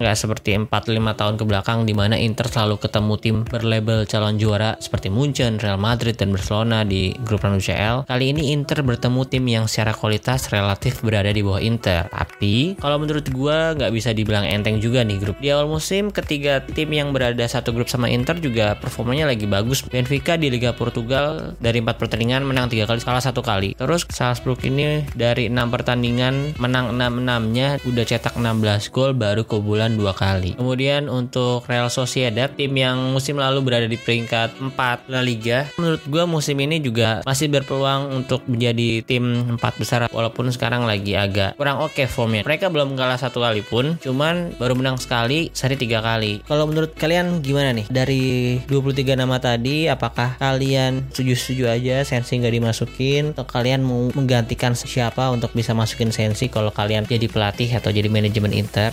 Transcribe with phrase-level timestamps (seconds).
[0.00, 4.80] Nggak seperti 4-5 tahun ke belakang di mana Inter selalu ketemu tim berlabel calon juara
[4.80, 8.08] seperti Munchen, Real Madrid, dan Barcelona di grup non UCL.
[8.08, 12.08] Kali ini Inter bertemu tim yang secara kualitas relatif berada di bawah Inter.
[12.08, 15.36] Tapi kalau menurut gue nggak bisa dibilang enteng juga nih grup.
[15.36, 19.84] Di awal musim ketiga tim yang berada satu grup sama Inter juga performanya lagi bagus.
[19.84, 23.76] Benfica di Liga Portugal dari 4 pertandingan menang 3 kali, kalah satu kali.
[23.76, 30.12] Terus Salzburg ini dari 6 pertandingan menang 6-6-nya udah cetak 16 gol baru kebobolan dua
[30.14, 30.54] kali.
[30.58, 36.02] Kemudian untuk Real Sociedad, tim yang musim lalu berada di peringkat 4 La Liga, menurut
[36.04, 41.56] gue musim ini juga masih berpeluang untuk menjadi tim empat besar walaupun sekarang lagi agak
[41.56, 42.42] kurang oke okay formnya.
[42.44, 46.42] Mereka belum kalah satu kali pun, cuman baru menang sekali, seri tiga kali.
[46.44, 47.86] Kalau menurut kalian gimana nih?
[47.88, 53.32] Dari 23 nama tadi, apakah kalian setuju-setuju aja Sensi nggak dimasukin?
[53.36, 58.08] Atau kalian mau menggantikan siapa untuk bisa masukin Sensi kalau kalian jadi pelatih atau jadi
[58.08, 58.92] manajemen Inter?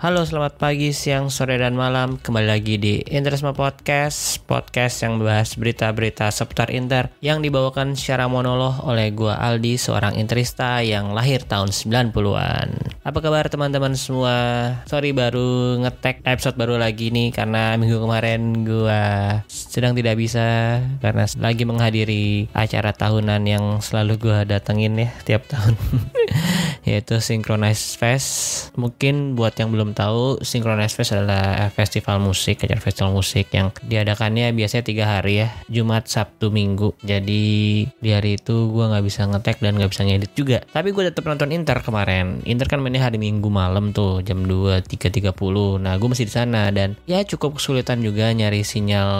[0.00, 2.16] Halo, selamat pagi, siang, sore, dan malam.
[2.16, 8.80] Kembali lagi di Interisme Podcast, podcast yang membahas berita-berita seputar Inter yang dibawakan secara monolog
[8.80, 12.96] oleh gua Aldi, seorang interista yang lahir tahun 90-an.
[13.04, 14.36] Apa kabar teman-teman semua?
[14.88, 19.02] Sorry baru ngetek episode baru lagi nih karena minggu kemarin gua
[19.52, 25.76] sedang tidak bisa karena lagi menghadiri acara tahunan yang selalu gua datengin ya tiap tahun.
[26.88, 28.30] yaitu Synchronize Fest.
[28.74, 34.52] Mungkin buat yang belum tahu, Synchronize Fest adalah festival musik, acara festival musik yang diadakannya
[34.52, 36.92] biasanya tiga hari ya, Jumat, Sabtu, Minggu.
[37.00, 37.42] Jadi
[37.88, 40.58] di hari itu gue nggak bisa ngetek dan nggak bisa ngedit juga.
[40.68, 42.44] Tapi gue tetap nonton Inter kemarin.
[42.44, 45.32] Inter kan mainnya hari Minggu malam tuh jam 2 3.30.
[45.80, 49.10] Nah gue masih di sana dan ya cukup kesulitan juga nyari sinyal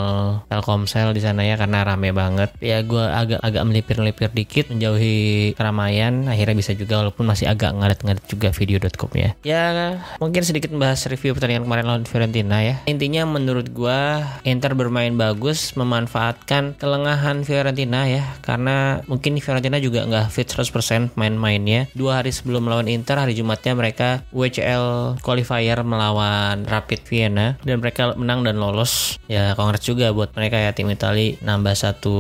[0.51, 2.53] Telkomsel di sana ya karena rame banget.
[2.61, 6.29] Ya gue agak agak melipir-melipir dikit menjauhi keramaian.
[6.29, 9.31] Akhirnya bisa juga walaupun masih agak ngadet-ngadet juga video.com ya.
[9.41, 9.65] Ya
[10.21, 12.77] mungkin sedikit membahas review pertandingan kemarin lawan Fiorentina ya.
[12.85, 20.29] Intinya menurut gua Inter bermain bagus memanfaatkan kelengahan Fiorentina ya karena mungkin Fiorentina juga nggak
[20.29, 21.89] fit 100% main-mainnya.
[21.97, 28.13] Dua hari sebelum melawan Inter hari Jumatnya mereka WCL qualifier melawan Rapid Vienna dan mereka
[28.19, 29.17] menang dan lolos.
[29.31, 32.17] Ya kongres juga buat mereka ya tim Italia nambah satu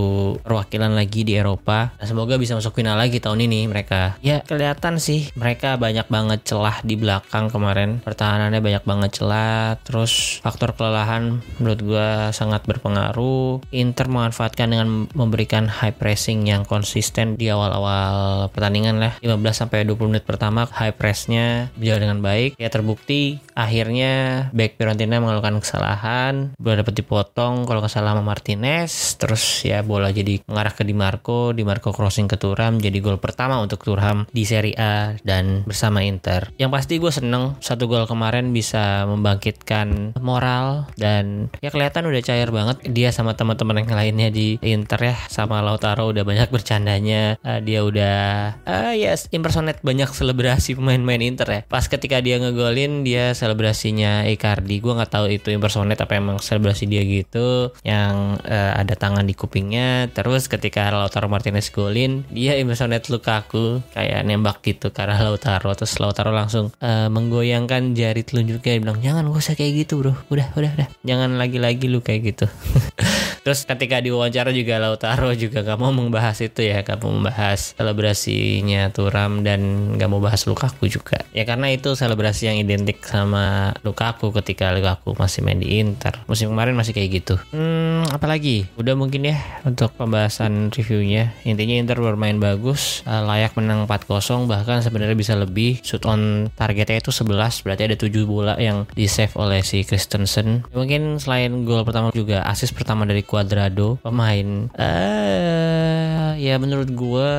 [0.46, 1.90] perwakilan lagi di Eropa.
[1.98, 4.14] Nah, semoga bisa masuk final lagi tahun ini mereka.
[4.22, 7.98] Ya kelihatan sih mereka banyak banget celah di belakang kemarin
[8.30, 13.58] pertahanannya banyak banget celah terus faktor kelelahan menurut gue sangat berpengaruh.
[13.74, 19.18] Inter memanfaatkan dengan memberikan high pressing yang konsisten di awal-awal pertandingan lah.
[19.18, 22.54] 15 sampai 20 menit pertama high pressnya berjalan dengan baik.
[22.54, 26.54] Ya terbukti akhirnya back Fiorentina mengeluarkan kesalahan.
[26.54, 29.18] Bola dapat dipotong kalau nggak salah sama Martinez.
[29.18, 31.50] Terus ya bola jadi mengarah ke Di Marco.
[31.50, 36.06] Di Marco crossing ke Turam jadi gol pertama untuk Turham di Serie A dan bersama
[36.06, 36.54] Inter.
[36.62, 38.19] Yang pasti gue seneng satu gol kemarin
[38.52, 44.60] bisa membangkitkan moral dan ya kelihatan udah cair banget dia sama teman-teman yang lainnya di
[44.60, 48.20] Inter ya sama Lautaro udah banyak bercandanya uh, dia udah
[48.66, 51.60] uh, yes impersonate banyak selebrasi pemain-pemain Inter ya.
[51.70, 54.82] Pas ketika dia ngegolin dia selebrasinya Icardi.
[54.82, 59.38] Gue nggak tahu itu impersonate apa emang selebrasi dia gitu yang uh, ada tangan di
[59.38, 60.10] kupingnya.
[60.10, 65.70] Terus ketika Lautaro Martinez golin dia impersonate Lukaku kayak nembak gitu ke arah Lautaro.
[65.78, 70.14] Terus Lautaro langsung uh, menggoyangkan jari telunjuknya dia bilang jangan gak usah kayak gitu bro.
[70.28, 70.88] Udah udah udah.
[71.06, 72.46] Jangan lagi-lagi lu kayak gitu.
[73.44, 78.92] Terus ketika diwawancara juga Lautaro juga gak mau membahas itu ya gak mau membahas selebrasinya
[78.92, 81.24] Turam dan gak mau bahas Lukaku juga.
[81.32, 86.20] Ya karena itu selebrasi yang identik sama Lukaku ketika Lukaku masih main di Inter.
[86.28, 87.34] Musim kemarin masih kayak gitu.
[87.54, 88.68] Hmm apalagi?
[88.76, 91.32] Udah mungkin ya untuk pembahasan reviewnya.
[91.48, 95.80] Intinya Inter bermain bagus uh, layak menang 4-0 bahkan sebenarnya bisa lebih.
[95.80, 100.64] Shoot on targetnya itu 11 berarti ada 7 bola yang di save oleh si Christensen.
[100.72, 107.32] Mungkin selain gol pertama juga assist pertama dari Cuadrado pemain uh, ya menurut gue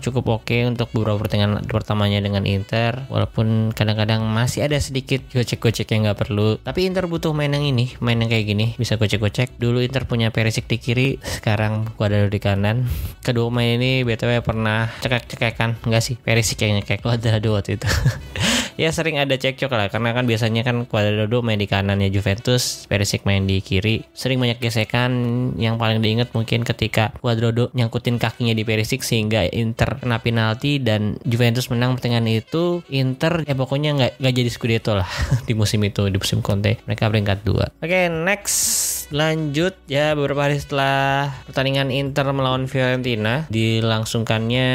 [0.00, 6.08] cukup oke untuk beberapa pertandingan pertamanya dengan Inter walaupun kadang-kadang masih ada sedikit gocek-gocek yang
[6.08, 6.56] nggak perlu.
[6.64, 9.60] Tapi Inter butuh main yang ini main yang kayak gini bisa gocek-gocek.
[9.60, 12.88] Dulu Inter punya Perisic di kiri sekarang Cuadrado di kanan.
[13.20, 16.16] Kedua main ini BTW pernah cekek-cekekan enggak sih?
[16.16, 17.88] Perisic yang nyekek Cuadrado waktu itu
[18.76, 19.88] ya sering ada cekcok lah.
[19.88, 24.02] Karena kan biasanya kan Cuadrado main di kanannya Juventus Perisic main di kiri.
[24.12, 25.12] Sering banyak gesekan.
[25.56, 31.16] Yang paling diingat mungkin ketika Cuadrado nyangkutin kakinya di Perisic sehingga Inter kena penalti dan
[31.22, 35.08] Juventus menang pertandingan itu Inter ya pokoknya nggak nggak jadi Scudetto lah
[35.48, 36.82] di musim itu di musim Conte.
[36.84, 37.70] Mereka peringkat dua.
[37.78, 44.70] Oke okay, next lanjut ya beberapa hari setelah pertandingan Inter melawan Fiorentina dilangsungkannya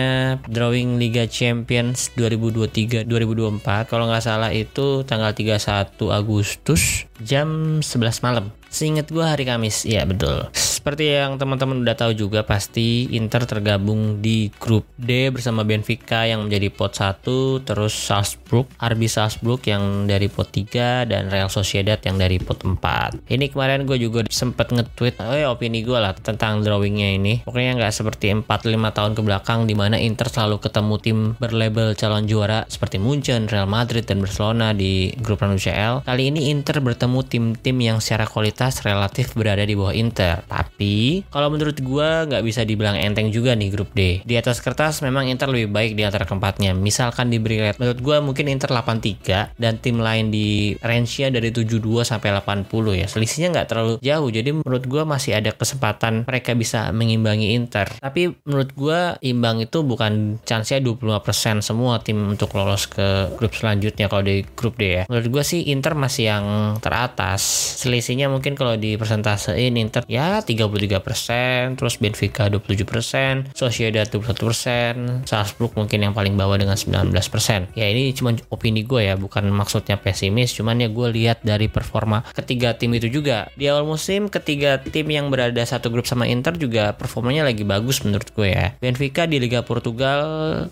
[0.52, 9.08] drawing Liga Champions 2023-2024 kalau nggak salah itu tanggal 31 Agustus jam 11 malam Seingat
[9.08, 10.52] gue hari Kamis, ya betul.
[10.52, 16.44] Seperti yang teman-teman udah tahu juga pasti Inter tergabung di grup D bersama Benfica yang
[16.44, 17.24] menjadi pot 1,
[17.64, 23.32] terus Salzburg, RB Salzburg yang dari pot 3 dan Real Sociedad yang dari pot 4.
[23.32, 27.48] Ini kemarin gue juga sempet nge-tweet oh ya opini gue lah tentang drawingnya ini.
[27.48, 28.52] Pokoknya nggak seperti 4-5
[28.92, 33.72] tahun ke belakang di mana Inter selalu ketemu tim berlabel calon juara seperti Munchen, Real
[33.72, 36.04] Madrid dan Barcelona di grup UCL.
[36.04, 40.42] Kali ini Inter bertemu tim-tim yang secara kualitas relatif berada di bawah Inter.
[40.48, 44.24] Tapi kalau menurut gue nggak bisa dibilang enteng juga nih grup D.
[44.24, 46.74] Di atas kertas memang Inter lebih baik di antara keempatnya.
[46.74, 52.06] Misalkan diberi rate, menurut gue mungkin Inter 83 dan tim lain di range-nya dari 72
[52.08, 53.08] sampai 80 ya.
[53.10, 54.30] Selisihnya nggak terlalu jauh.
[54.32, 57.88] Jadi menurut gue masih ada kesempatan mereka bisa mengimbangi Inter.
[58.00, 64.08] Tapi menurut gue imbang itu bukan chance-nya 25% semua tim untuk lolos ke grup selanjutnya
[64.10, 65.04] kalau di grup D ya.
[65.12, 66.46] Menurut gue sih Inter masih yang
[66.80, 67.42] teratas.
[67.84, 76.00] Selisihnya mungkin kalau di persentasein Inter ya 33%, terus Benfica 27%, Sociedad 21%, Salzburg mungkin
[76.08, 77.76] yang paling bawah dengan 19%.
[77.78, 82.24] Ya ini cuma opini gue ya, bukan maksudnya pesimis, cuman ya gue lihat dari performa
[82.34, 83.48] ketiga tim itu juga.
[83.56, 88.04] Di awal musim ketiga tim yang berada satu grup sama Inter juga performanya lagi bagus
[88.04, 88.76] menurut gue ya.
[88.82, 90.22] Benfica di Liga Portugal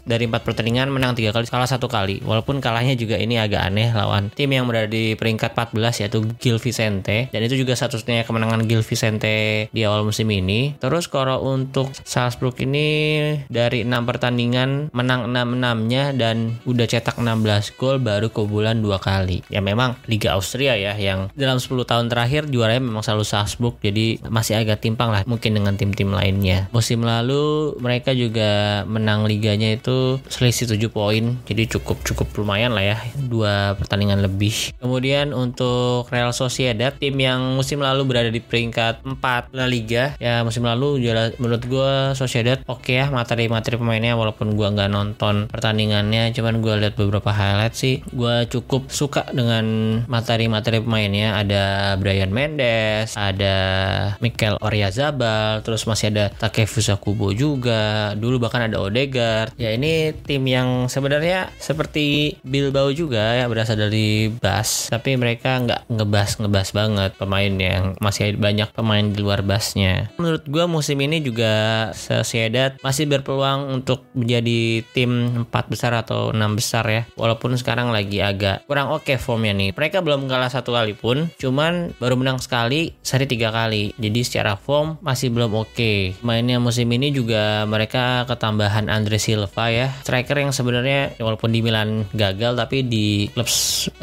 [0.04, 2.20] dari empat pertandingan menang tiga kali, kalah satu kali.
[2.24, 6.60] Walaupun kalahnya juga ini agak aneh lawan tim yang berada di peringkat 14 yaitu Gil
[6.60, 10.76] Vicente dan itu juga juga satu-satunya kemenangan Gil Vicente di awal musim ini.
[10.78, 12.88] Terus kalau untuk Salzburg ini
[13.48, 19.42] dari 6 pertandingan menang 6-6-nya dan udah cetak 16 gol baru kebobolan dua kali.
[19.48, 24.20] Ya memang Liga Austria ya yang dalam 10 tahun terakhir juaranya memang selalu Salzburg jadi
[24.28, 26.68] masih agak timpang lah mungkin dengan tim-tim lainnya.
[26.76, 32.84] Musim lalu mereka juga menang liganya itu selisih 7 poin jadi cukup cukup lumayan lah
[32.84, 34.76] ya dua pertandingan lebih.
[34.82, 40.18] Kemudian untuk Real Sociedad tim yang musim lalu berada di peringkat 4 La Liga.
[40.18, 41.00] Ya musim lalu
[41.38, 46.74] menurut gue Sociedad oke okay ya materi-materi pemainnya walaupun gue nggak nonton pertandingannya cuman gue
[46.84, 48.02] lihat beberapa highlight sih.
[48.14, 49.66] Gue cukup suka dengan
[50.06, 51.40] materi-materi pemainnya.
[51.40, 53.56] Ada Brian Mendes ada
[54.20, 58.14] Mikel Oryazabal terus masih ada Takefusa Kubo juga.
[58.18, 59.56] Dulu bahkan ada Odegaard.
[59.58, 64.92] Ya ini tim yang sebenarnya seperti Bilbao juga ya berasal dari Bas.
[64.92, 67.12] Tapi mereka nggak ngebas ngebas banget.
[67.18, 70.08] Pemain lain yang masih banyak pemain di luar basnya.
[70.16, 76.56] Menurut gue musim ini juga Sociedad masih berpeluang untuk menjadi tim empat besar atau enam
[76.56, 77.04] besar ya.
[77.20, 79.76] Walaupun sekarang lagi agak kurang oke okay formnya nih.
[79.76, 83.92] Mereka belum kalah satu kali pun, cuman baru menang sekali, seri tiga kali.
[84.00, 85.76] Jadi secara form masih belum oke.
[85.76, 86.16] Okay.
[86.24, 92.08] Mainnya musim ini juga mereka ketambahan Andre Silva ya, striker yang sebenarnya walaupun di Milan
[92.16, 93.50] gagal tapi di klub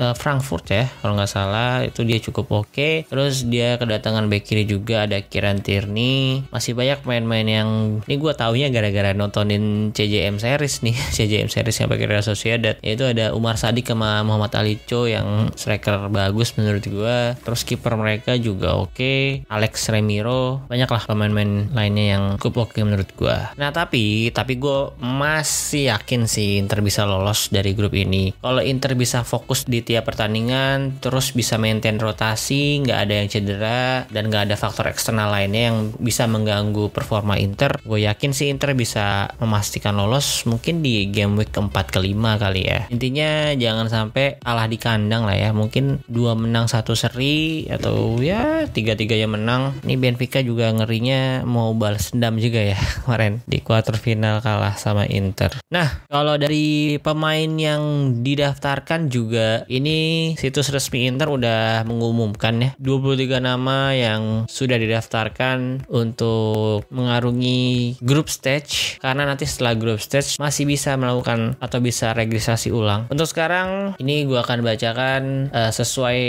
[0.00, 2.72] uh, Frankfurt ya kalau nggak salah itu dia cukup oke.
[2.74, 2.94] Okay.
[3.06, 6.46] Terus dia kedatangan back kiri juga ada Kiran Tierney.
[6.50, 7.68] Masih banyak main-main yang
[8.04, 10.96] ini gue taunya gara-gara nontonin CJM series nih.
[11.16, 12.76] CJM series yang pakai Real Sociedad.
[12.82, 17.94] Yaitu ada Umar Sadik sama Muhammad Ali Cho yang striker bagus menurut gue terus kiper
[17.94, 18.94] mereka juga oke.
[18.98, 19.46] Okay.
[19.46, 20.66] Alex Remiro.
[20.66, 26.24] Banyaklah pemain-pemain lainnya yang cukup oke okay menurut gue nah tapi tapi gue masih yakin
[26.24, 28.32] sih Inter bisa lolos dari grup ini.
[28.40, 34.08] Kalau Inter bisa fokus di tiap pertandingan terus bisa maintain rotasi nggak ada yang cedera
[34.08, 38.72] dan gak ada faktor eksternal lainnya yang bisa mengganggu performa Inter, gue yakin sih Inter
[38.72, 42.88] bisa memastikan lolos mungkin di game week keempat kelima kali ya.
[42.88, 45.50] Intinya jangan sampai kalah di kandang lah ya.
[45.52, 49.76] Mungkin dua menang satu seri atau ya tiga tiga yang menang.
[49.84, 55.04] Ini Benfica juga ngerinya mau balas dendam juga ya kemarin di quarter final kalah sama
[55.10, 55.58] Inter.
[55.72, 63.09] Nah kalau dari pemain yang didaftarkan juga ini situs resmi Inter udah mengumumkan ya 20
[63.10, 70.62] 23 nama yang sudah didaftarkan untuk mengarungi grup stage karena nanti setelah grup stage masih
[70.62, 73.10] bisa melakukan atau bisa registrasi ulang.
[73.10, 76.20] Untuk sekarang ini gue akan bacakan uh, sesuai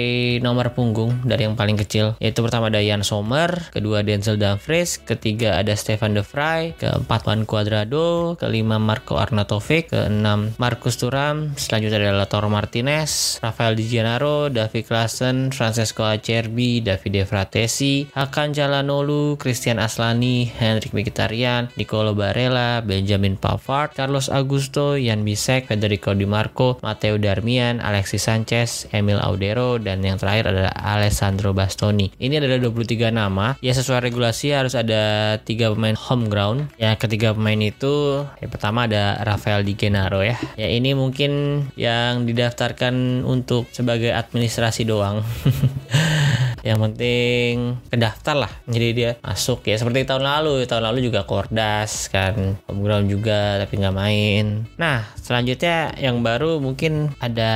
[0.41, 5.61] nomor punggung dari yang paling kecil yaitu pertama ada Jan Sommer, kedua Denzel Dumfries, ketiga
[5.61, 12.25] ada Stefan De Vrij, keempat Juan Cuadrado, kelima Marco Arnautovic, keenam Marcus Thuram, selanjutnya adalah
[12.31, 20.47] Toro Martinez, Rafael Di Gennaro, David Klaassen, Francesco Acerbi, Davide Fratesi, Hakan Calhanoglu, Christian Aslani,
[20.47, 27.83] Henrik Mkhitaryan, Nicolo Barella, Benjamin Pavard, Carlos Augusto, Jan Bisek, Federico Di Marco, Matteo Darmian,
[27.83, 32.13] Alexis Sanchez, Emil Audero, dan yang terakhir adalah Alessandro Bastoni.
[32.15, 33.59] Ini adalah 23 nama.
[33.59, 36.69] Ya sesuai regulasi harus ada tiga pemain home ground.
[36.77, 40.37] Ya ketiga pemain itu yang pertama ada Rafael Di Gennaro ya.
[40.53, 45.25] Ya ini mungkin yang didaftarkan untuk sebagai administrasi doang.
[46.61, 49.77] yang penting kedaftar lah jadi dia masuk ya.
[49.77, 54.45] Seperti tahun lalu tahun lalu juga Kordas kan homeground juga tapi nggak main.
[54.77, 57.51] Nah selanjutnya yang baru mungkin ada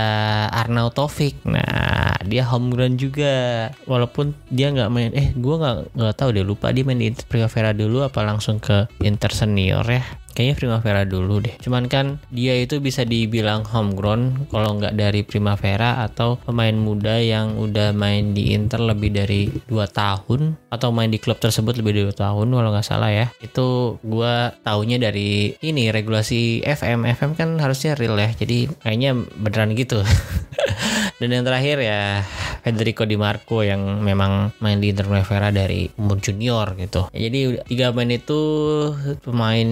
[0.52, 1.38] Arnaud Taufik.
[1.46, 3.70] Nah dia homeground juga.
[3.86, 7.72] Walaupun dia nggak main eh gue nggak nggak tahu deh lupa dia main di Primavera
[7.72, 10.04] dulu apa langsung ke Inter Senior ya
[10.36, 11.56] kayaknya Primavera dulu deh.
[11.64, 17.56] Cuman kan dia itu bisa dibilang homegrown kalau nggak dari Primavera atau pemain muda yang
[17.56, 22.06] udah main di Inter lebih dari 2 tahun atau main di klub tersebut lebih dari
[22.12, 23.32] 2 tahun kalau nggak salah ya.
[23.40, 27.08] Itu gua taunya dari ini regulasi FM.
[27.08, 28.30] FM kan harusnya real ya.
[28.36, 30.04] Jadi kayaknya beneran gitu.
[31.20, 32.28] Dan yang terakhir ya
[32.66, 37.08] Federico Di Marco yang memang main di Inter Primavera dari umur junior gitu.
[37.16, 38.42] Ya, jadi tiga pemain itu
[39.24, 39.70] pemain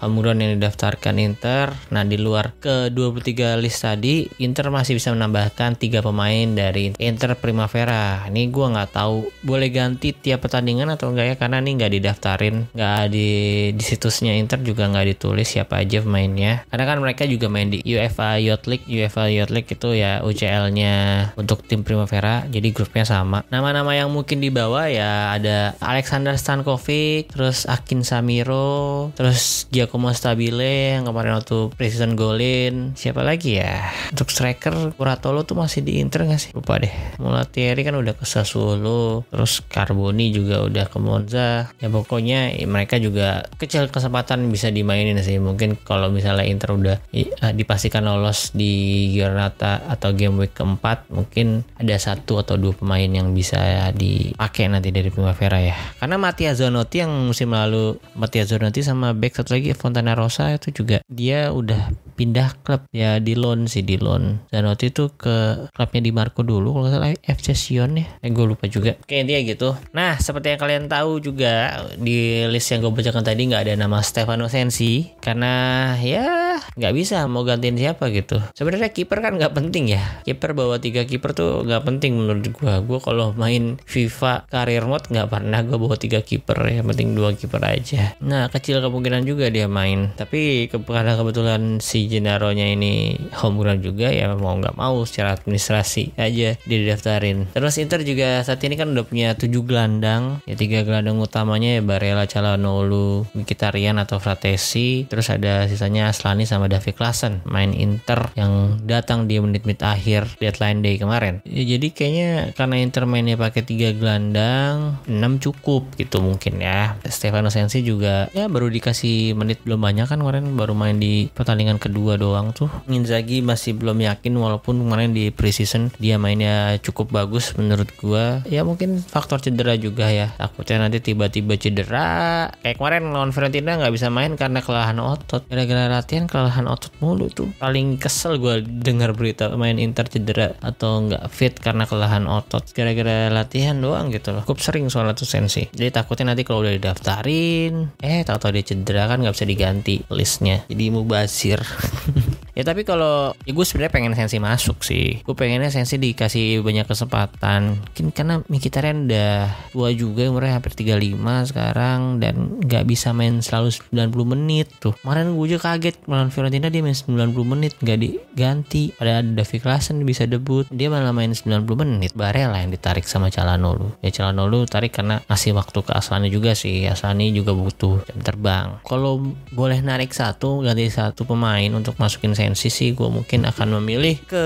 [0.00, 1.72] homegrown yang didaftarkan Inter.
[1.90, 7.34] Nah di luar ke 23 list tadi Inter masih bisa menambahkan tiga pemain dari Inter
[7.38, 8.28] Primavera.
[8.28, 12.56] Ini gue nggak tahu boleh ganti tiap pertandingan atau enggak ya karena ini nggak didaftarin,
[12.72, 13.28] nggak di
[13.74, 16.66] di situsnya Inter juga nggak ditulis siapa aja pemainnya.
[16.70, 18.86] Karena kan mereka juga main di UEFA Youth League.
[18.86, 20.94] UEFA Youth League itu ya UCL-nya
[21.38, 22.46] untuk tim Primavera.
[22.48, 23.44] Jadi grupnya sama.
[23.48, 31.06] Nama-nama yang mungkin dibawa ya ada Alexander Stankovic, terus Akin Samiro, terus Giacomo Stabile yang
[31.06, 32.98] kemarin waktu preseason golin.
[32.98, 33.94] Siapa lagi ya?
[34.10, 36.50] Untuk striker Kuratolo tuh masih di Inter gak sih?
[36.50, 36.90] Lupa deh.
[37.22, 41.70] Mulatieri kan udah ke Sassuolo terus Carboni juga udah ke Monza.
[41.78, 45.38] Ya pokoknya ya, mereka juga kecil kesempatan bisa dimainin sih.
[45.38, 51.62] Mungkin kalau misalnya Inter udah ya, dipastikan lolos di Giornata atau game week keempat mungkin
[51.78, 55.78] ada satu atau dua pemain yang bisa dipakai nanti dari Primavera ya.
[56.02, 60.84] Karena Mattia Zanotti yang musim lalu Mattia Zanotti sama back satu lagi Fontana Rosa itu
[60.84, 62.84] juga dia udah pindah klub.
[62.94, 66.82] Ya di loan sih di loan dan waktu itu ke klubnya di Marco dulu kalau
[66.86, 68.06] nggak salah FC Sion ya.
[68.22, 68.94] Eh, gue lupa juga.
[69.08, 69.68] Kayak dia gitu.
[69.96, 73.98] Nah seperti yang kalian tahu juga di list yang gue bacakan tadi nggak ada nama
[74.04, 78.38] Stefano Sensi karena ya nggak bisa mau gantiin siapa gitu.
[78.54, 80.22] Sebenarnya kiper kan nggak penting ya.
[80.22, 85.10] Kiper bawa tiga kiper tuh nggak penting menurut gue gue kalau main FIFA karir mode
[85.10, 88.14] nggak pernah gue bawa tiga kiper ya penting dua kiper aja.
[88.22, 94.30] Nah kecil kemungkinan juga dia main tapi karena kebetulan si Gennaro-nya ini homegrown juga ya
[94.36, 97.48] mau nggak mau secara administrasi aja didaftarin.
[97.56, 101.82] Terus Inter juga saat ini kan udah punya tujuh gelandang, ya tiga gelandang utamanya ya
[101.82, 108.82] Barella, Calhanoglu, Mkhitaryan atau Fratesi, terus ada sisanya Aslani sama David Klaassen main Inter yang
[108.84, 111.40] datang di menit-menit akhir deadline day kemarin.
[111.48, 116.98] Ya, jadi kayaknya karena Inter mainnya pakai tiga gelandang, 6 cukup gitu mungkin ya.
[117.08, 121.78] Stefano Sensi juga ya baru dikasih menit belum banyak kan kemarin baru main di pertandingan
[121.78, 122.66] kedua doang tuh.
[122.90, 128.42] Inzaghi masih belum yakin walaupun kemarin di preseason dia mainnya cukup bagus menurut gua.
[128.50, 130.34] Ya mungkin faktor cedera juga ya.
[130.34, 132.50] Takutnya nanti tiba-tiba cedera.
[132.60, 135.46] Kayak kemarin lawan Fiorentina nggak bisa main karena kelelahan otot.
[135.46, 137.48] Gara-gara latihan kelelahan otot mulu tuh.
[137.62, 142.66] Paling kesel gua dengar berita main Inter cedera atau nggak fit karena kelelahan otot.
[142.74, 144.42] Gara-gara latihan doang gitu loh.
[144.42, 145.68] Cukup sering soal tuh sensi.
[145.70, 150.64] Jadi takutnya nanti kalau udah didaftarin eh tahu-tahu dia cedera kan nggak bisa diganti listnya.
[150.72, 151.60] Jadi mubazir
[152.58, 155.22] ya tapi kalau ya gue sebenarnya pengen sensi masuk sih.
[155.22, 157.78] Gue pengennya sensi dikasih banyak kesempatan.
[157.78, 159.30] Mungkin karena Mkhitaryan udah
[159.70, 164.98] tua juga umurnya hampir 35 sekarang dan nggak bisa main selalu 90 menit tuh.
[164.98, 168.90] Kemarin gue juga kaget melawan Fiorentina dia main 90 menit nggak diganti.
[168.98, 172.10] Ada David Klaassen bisa debut dia malah main 90 menit.
[172.18, 173.94] Barella yang ditarik sama Calhanoglu.
[174.02, 176.90] Ya Calhanoglu tarik karena ngasih waktu ke Aslani juga sih.
[176.90, 178.82] Aslani juga butuh jam terbang.
[178.82, 179.22] Kalau
[179.54, 184.44] boleh narik satu ganti satu pemain untuk masukin sih gue mungkin akan memilih ke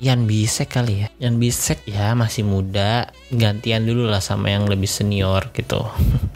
[0.00, 1.08] Yan Bisek kali ya.
[1.20, 3.12] Yan Bisek ya masih muda.
[3.30, 5.84] Gantian dulu lah sama yang lebih senior gitu.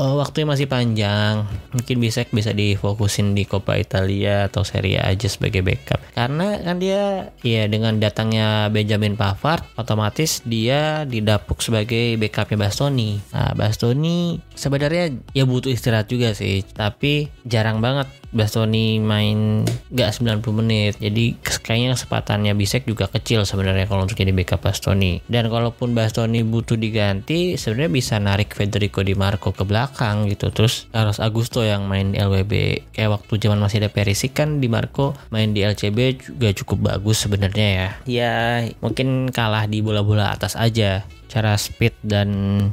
[0.00, 1.44] Oh, waktunya masih panjang.
[1.76, 6.00] Mungkin Bisek bisa difokusin di Coppa Italia atau Serie A aja sebagai backup.
[6.16, 13.20] Karena kan dia ya dengan datangnya Benjamin Pavard otomatis dia didapuk sebagai backupnya Bastoni.
[13.34, 16.64] Nah Bastoni sebenarnya ya butuh istirahat juga sih.
[16.64, 20.94] Tapi jarang banget Bastoni main gak 90 menit.
[21.02, 25.18] Jadi kayaknya kesempatannya Bisek juga kecil sebenarnya kalau untuk jadi backup Bastoni.
[25.26, 30.54] Dan kalaupun Bastoni butuh diganti sebenarnya bisa narik Federico Di Marco ke belakang gitu.
[30.54, 32.52] Terus Carlos Augusto yang main di LWB
[32.94, 37.26] kayak waktu zaman masih ada Perisic kan Di Marco main di LCB juga cukup bagus
[37.26, 37.88] sebenarnya ya.
[38.06, 38.34] Ya
[38.78, 41.02] mungkin kalah di bola-bola atas aja.
[41.30, 42.30] Cara speed dan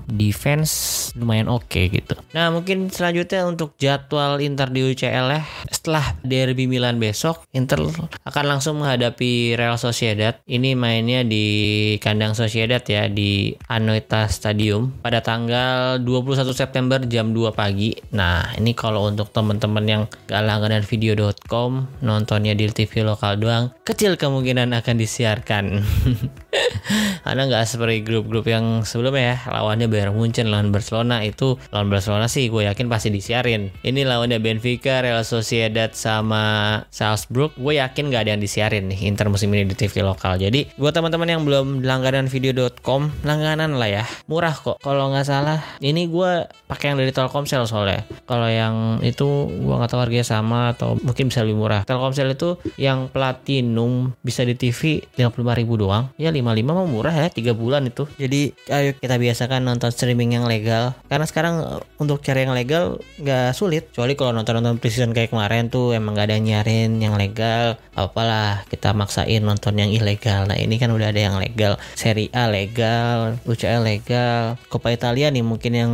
[0.10, 2.18] defense lumayan oke okay gitu.
[2.34, 7.80] Nah mungkin selanjutnya untuk jadwal Inter di UCL ya setelah derby Milan besok Inter
[8.27, 10.39] akan langsung menghadapi Real Sociedad.
[10.48, 17.54] Ini mainnya di kandang Sociedad ya di Anoeta Stadium pada tanggal 21 September jam 2
[17.54, 17.96] pagi.
[18.16, 24.20] Nah ini kalau untuk teman-teman yang gak langganan video.com nontonnya di TV lokal doang kecil
[24.20, 25.66] kemungkinan akan disiarkan.
[27.27, 32.32] Karena nggak seperti grup-grup yang sebelumnya ya lawannya Bayern Munchen lawan Barcelona itu lawan Barcelona
[32.32, 36.44] sih gue yakin pasti disiarin ini lawannya Benfica Real Sociedad sama
[36.94, 40.38] Salzburg gue yakin gak ada yang disiarin nih Inter musim ini di TV lokal.
[40.38, 44.03] Jadi buat teman-teman yang belum langganan video.com langganan lah ya.
[44.29, 45.60] Murah kok kalau nggak salah.
[45.82, 48.03] Ini gue pakai yang dari Telkomsel soalnya.
[48.27, 51.82] Kalau yang itu gue nggak tahu harganya sama atau mungkin bisa lebih murah.
[51.88, 56.12] Telkomsel itu yang platinum bisa di TV 55 ribu doang.
[56.20, 58.06] Ya 55 mah murah ya 3 bulan itu.
[58.20, 60.94] Jadi ayo kita biasakan nonton streaming yang legal.
[61.08, 63.89] Karena sekarang untuk cari yang legal nggak sulit.
[63.91, 68.63] Kecuali kalau nonton-nonton precision kayak kemarin tuh emang gak ada yang nyarin yang legal apalah
[68.72, 70.48] kita maksain nonton yang ilegal.
[70.48, 75.43] Nah ini kan udah ada yang legal seri A legal UCL legal Coppa Italia nih
[75.43, 75.91] mungkin yang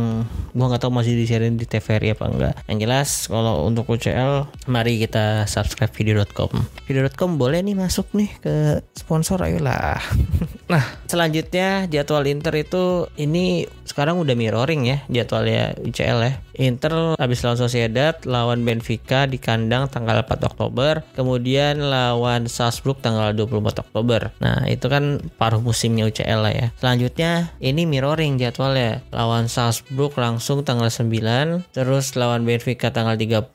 [0.54, 5.02] gua nggak tahu masih disiarin di TVRI apa enggak yang jelas kalau untuk UCL mari
[5.02, 8.54] kita subscribe video.com video.com boleh nih masuk nih ke
[8.94, 9.98] sponsor ayolah
[10.64, 16.34] nah selanjutnya jadwal Inter itu ini sekarang udah mirroring ya jadwalnya UCL ya.
[16.54, 23.34] Inter habis lawan Sociedad, lawan Benfica di kandang tanggal 4 Oktober, kemudian lawan Salzburg tanggal
[23.34, 24.30] 24 Oktober.
[24.38, 26.68] Nah, itu kan paruh musimnya UCL lah ya.
[26.78, 29.02] Selanjutnya ini mirroring jadwalnya.
[29.10, 33.50] Lawan Salzburg langsung tanggal 9, terus lawan Benfica tanggal 30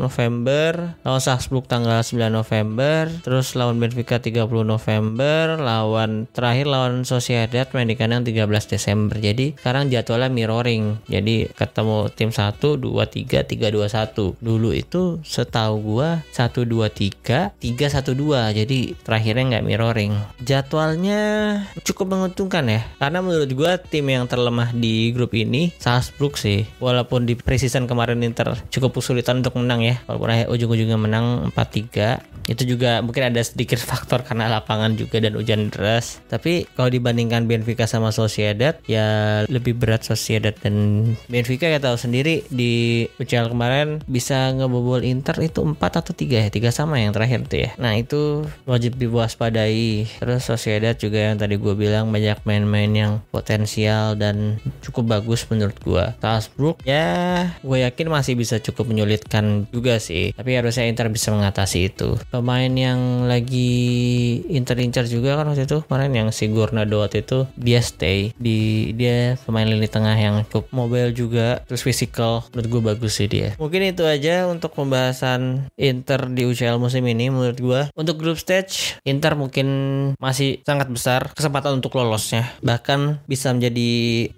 [0.00, 7.68] November, lawan Salzburg tanggal 9 November, terus lawan Benfica 30 November, lawan terakhir lawan Sociedad
[7.74, 9.18] main di kandang 13 Desember.
[9.20, 11.02] Jadi sekarang jadwalnya mirroring.
[11.10, 14.38] Jadi ketemu tim 1 2 3 3 2 1.
[14.40, 18.58] Dulu itu setahu gua 1 2 3 3 1 2.
[18.64, 20.12] Jadi terakhirnya nggak mirroring.
[20.40, 21.20] Jadwalnya
[21.82, 22.80] cukup menguntungkan ya.
[22.96, 26.64] Karena menurut gua tim yang terlemah di grup ini Salzburg sih.
[26.78, 29.98] Walaupun di preseason kemarin Inter cukup kesulitan untuk menang ya.
[30.06, 32.22] Walaupun akhir ujung-ujungnya menang 4-3.
[32.44, 36.13] Itu juga mungkin ada sedikit faktor karena lapangan juga dan hujan deras.
[36.28, 41.66] Tapi kalau dibandingkan Benfica sama Sociedad ya lebih berat Sociedad dan Benfica.
[41.66, 46.48] Ya tahu sendiri di UCL kemarin bisa ngebobol Inter itu 4 atau 3 ya?
[46.50, 47.70] 3 sama yang terakhir tuh ya.
[47.80, 50.06] Nah itu wajib diwaspadai.
[50.20, 55.76] Terus Sociedad juga yang tadi gue bilang banyak main-main yang potensial dan cukup bagus menurut
[55.80, 60.32] gue Salzburg ya gue yakin masih bisa cukup menyulitkan juga sih.
[60.36, 62.16] Tapi harusnya Inter bisa mengatasi itu.
[62.28, 63.72] Pemain yang lagi
[64.50, 69.38] Inter-Inter juga kan waktu itu kemarin yang si Gornado waktu itu dia stay di dia
[69.46, 73.54] pemain lini tengah yang cukup mobile juga terus physical menurut gue bagus sih dia.
[73.56, 78.98] Mungkin itu aja untuk pembahasan Inter di UCL musim ini menurut gue untuk group stage
[79.06, 79.68] Inter mungkin
[80.18, 82.50] masih sangat besar kesempatan untuk lolosnya.
[82.60, 83.90] Bahkan bisa menjadi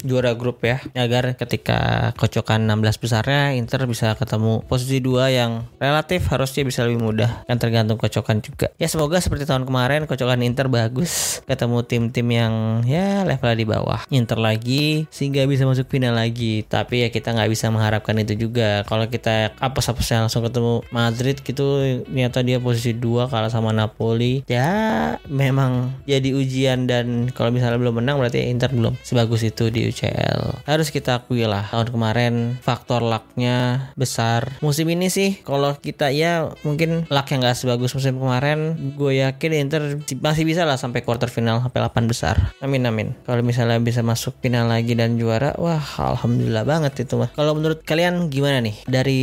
[0.05, 6.29] juara grup ya agar ketika kocokan 16 besarnya Inter bisa ketemu posisi dua yang relatif
[6.29, 7.46] harusnya bisa lebih mudah.
[7.46, 8.72] Kan tergantung kocokan juga.
[8.76, 14.01] Ya semoga seperti tahun kemarin kocokan Inter bagus ketemu tim-tim yang ya levelnya di bawah.
[14.12, 16.62] Inter lagi sehingga bisa masuk final lagi.
[16.69, 18.85] Tapi ya kita nggak bisa mengharapkan itu juga.
[18.85, 24.45] Kalau kita apa apesnya langsung ketemu Madrid gitu ternyata dia posisi dua kalah sama Napoli.
[24.47, 29.88] Ya memang jadi ujian dan kalau misalnya belum menang berarti Inter belum sebagus itu di
[29.88, 34.59] UCL harus kita akui lah tahun kemarin faktor lucknya besar.
[34.61, 39.53] Musim ini sih kalau kita ya mungkin luck yang nggak sebagus musim kemarin, gue yakin
[39.55, 39.83] Inter
[40.19, 42.52] masih bisa lah sampai quarter final sampai 8 besar.
[42.59, 43.14] Amin amin.
[43.22, 47.30] Kalau misalnya bisa masuk final lagi dan juara, wah alhamdulillah banget itu mah.
[47.32, 48.76] Kalau menurut kalian gimana nih?
[48.90, 49.22] Dari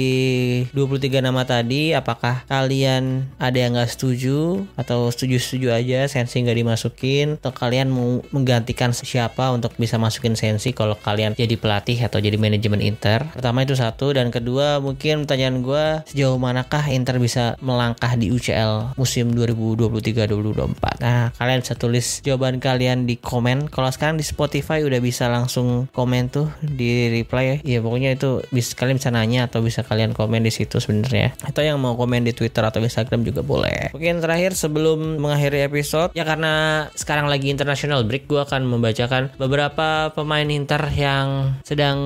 [0.71, 7.27] 23 nama tadi, apakah kalian ada yang nggak setuju atau setuju-setuju aja Sensi nggak dimasukin
[7.41, 12.37] atau kalian mau menggantikan siapa untuk bisa masukin Sensi kalau kalian jadi pelatih atau jadi
[12.37, 13.25] manajemen Inter?
[13.33, 18.93] Pertama itu satu dan kedua mungkin pertanyaan gue sejauh manakah Inter bisa melangkah di UCL
[18.93, 21.01] musim 2023-2024.
[21.01, 23.71] Nah, kalian bisa tulis jawaban kalian di komen.
[23.71, 27.63] Kalau sekarang di Spotify udah bisa langsung komen tuh di reply.
[27.65, 31.33] Ya pokoknya itu bisa kalian bisa nanya atau bisa kalian komen di situ sebenarnya.
[31.41, 33.95] Atau yang mau komen di Twitter atau Instagram juga boleh.
[33.95, 40.11] Mungkin terakhir sebelum mengakhiri episode ya karena sekarang lagi international break gue akan membacakan beberapa
[40.11, 41.97] pemain Inter yang sedang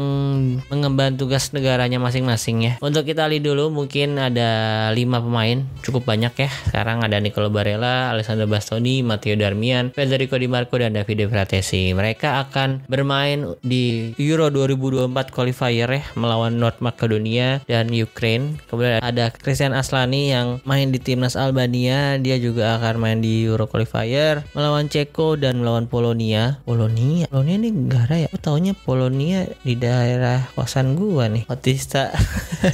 [0.69, 2.73] mengemban tugas negaranya masing-masing ya.
[2.83, 6.49] Untuk Italia dulu mungkin ada lima pemain cukup banyak ya.
[6.69, 11.89] Sekarang ada Nicolo Barella, Alessandro Bastoni, Matteo Darmian, Federico Di Marco dan Davide Fratesi.
[11.89, 18.61] Mereka akan bermain di Euro 2024 qualifier ya melawan North Macedonia dan Ukraine.
[18.69, 23.65] Kemudian ada Christian Aslani yang main di timnas Albania, dia juga akan main di Euro
[23.65, 26.61] qualifier melawan Ceko dan melawan Polonia.
[26.61, 28.29] Polonia, Polonia ini negara ya?
[28.29, 31.49] Aku taunya Polonia di daerah kosan gua nih.
[31.49, 32.13] Otista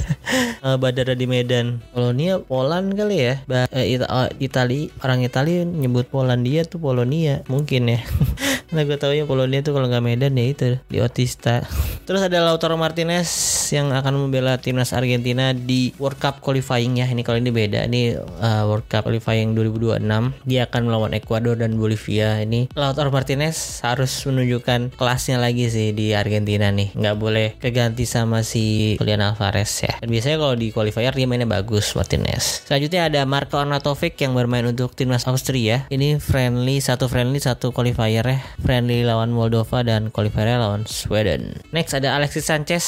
[0.82, 1.80] Badara di Medan.
[1.88, 3.40] Polonia Poland kali ya.
[3.48, 7.13] Ba eh, oh, Itali orang Itali nyebut Polandia tuh Polonia
[7.46, 8.00] mungkin ya.
[8.74, 11.62] nah gue tau ya Polonia tuh kalau nggak Medan ya itu di Otista.
[12.06, 13.30] Terus ada Lautaro Martinez
[13.72, 17.08] yang akan membela timnas Argentina di World Cup qualifying ya.
[17.08, 17.88] Ini kalau ini beda.
[17.88, 20.04] Ini uh, World Cup qualifying 2026.
[20.44, 22.42] Dia akan melawan Ekuador dan Bolivia.
[22.44, 26.92] Ini Lautaro Martinez harus menunjukkan kelasnya lagi sih di Argentina nih.
[26.92, 29.96] Nggak boleh keganti sama si Julian Alvarez ya.
[30.02, 32.68] Dan biasanya kalau di qualifier dia mainnya bagus Martinez.
[32.68, 35.88] Selanjutnya ada Marco Arnautovic yang bermain untuk timnas Austria.
[35.88, 38.38] Ini friendly satu friendly satu qualifier ya.
[38.64, 41.60] Friendly lawan Moldova dan qualifier lawan Sweden.
[41.76, 42.84] Next ada Alexis Sanchez.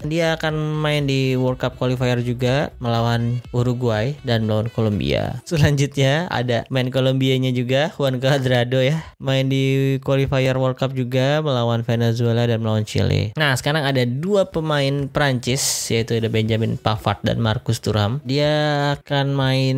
[0.00, 5.44] Dia akan main di World Cup qualifier juga melawan Uruguay dan melawan Kolombia.
[5.44, 9.04] Selanjutnya ada main Kolombianya juga Juan Cuadrado ya.
[9.20, 13.36] Main di qualifier World Cup juga melawan Venezuela dan melawan Chile.
[13.36, 15.60] Nah, sekarang ada dua pemain Prancis
[15.92, 18.24] yaitu ada Benjamin Pavard dan Marcus Thuram.
[18.24, 19.76] Dia akan main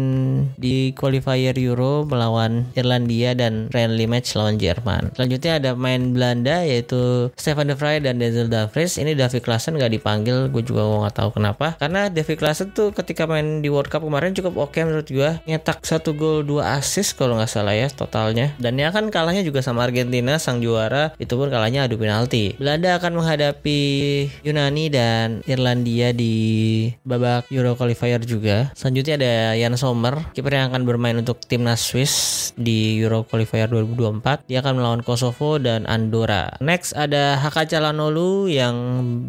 [0.55, 5.11] di qualifier Euro melawan Irlandia dan friendly match lawan Jerman.
[5.19, 9.01] Selanjutnya ada main Belanda yaitu Stefan de Vrij dan Denzel Dumfries.
[9.01, 11.81] Ini David Klaassen nggak dipanggil, gue juga nggak tahu kenapa.
[11.81, 15.31] Karena David Klaassen tuh ketika main di World Cup kemarin cukup oke okay menurut gue.
[15.49, 18.53] Nyetak satu gol dua assist kalau nggak salah ya totalnya.
[18.61, 21.17] Dan dia kan kalahnya juga sama Argentina sang juara.
[21.17, 22.59] Itu pun kalahnya adu penalti.
[22.61, 23.81] Belanda akan menghadapi
[24.45, 26.35] Yunani dan Irlandia di
[27.07, 28.75] babak Euro qualifier juga.
[28.75, 34.51] Selanjutnya ada Jan Sommer, kiper yang akan bermain untuk timnas Swiss di Euro qualifier 2024.
[34.51, 35.30] Dia akan melawan Kosovo
[35.63, 36.59] dan Andorra.
[36.59, 38.75] Next ada Calhanoglu yang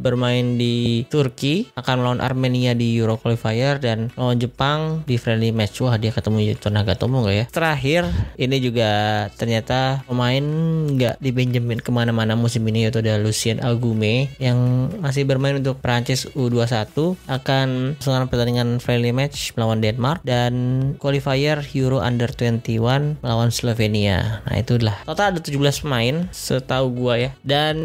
[0.01, 5.77] bermain di Turki akan melawan Armenia di Euro qualifier dan melawan Jepang di friendly match.
[5.83, 7.45] Wah, dia ketemu Yuto Nagatomo nggak ya?
[7.51, 8.01] Terakhir,
[8.35, 8.89] ini juga
[9.37, 10.43] ternyata pemain
[10.91, 15.77] nggak di Benjamin ke mana-mana musim ini yaitu ada Lucien Agume yang masih bermain untuk
[15.79, 20.53] Prancis U21 akan melakukan pertandingan friendly match melawan Denmark dan
[20.97, 24.41] qualifier Euro Under 21 melawan Slovenia.
[24.47, 24.97] Nah, itulah.
[25.05, 27.29] Total ada 17 pemain setahu gua ya.
[27.41, 27.77] Dan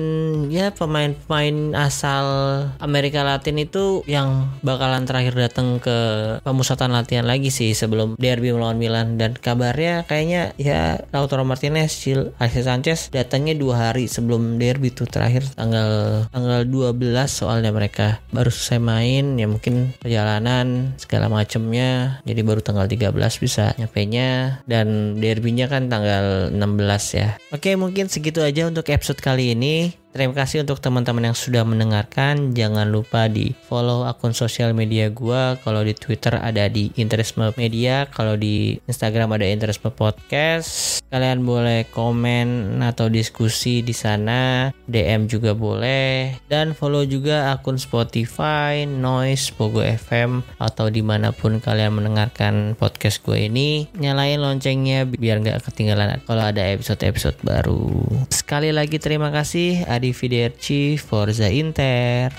[0.52, 2.24] ya pemain-pemain asal
[2.78, 5.96] Amerika Latin itu yang bakalan terakhir datang ke
[6.44, 9.16] pemusatan latihan lagi sih sebelum derby melawan Milan.
[9.16, 15.08] Dan kabarnya kayaknya ya Lautaro Martinez, Gil, Alexis Sanchez datangnya dua hari sebelum derby tuh
[15.08, 15.48] terakhir.
[15.56, 16.92] Tanggal tanggal 12
[17.26, 22.20] soalnya mereka baru selesai main ya mungkin perjalanan segala macemnya.
[22.28, 27.28] Jadi baru tanggal 13 bisa nyampe nya dan derbynya kan tanggal 16 ya.
[27.54, 27.74] Oke
[28.08, 32.56] segitu aja untuk episode kali ini Terima kasih untuk teman-teman yang sudah mendengarkan.
[32.56, 35.60] Jangan lupa di follow akun sosial media gua.
[35.60, 41.04] Kalau di Twitter ada di Interisme Media, kalau di Instagram ada Interisme Podcast.
[41.12, 46.40] Kalian boleh komen atau diskusi di sana, DM juga boleh.
[46.48, 53.20] Dan follow juga akun Spotify, Noise, Pogo FM atau di mana pun kalian mendengarkan podcast
[53.20, 53.92] gue ini.
[53.92, 57.92] Nyalain loncengnya biar nggak ketinggalan kalau ada episode-episode baru.
[58.32, 59.84] Sekali lagi terima kasih.
[59.84, 62.32] Adi Fiderci Forza Inter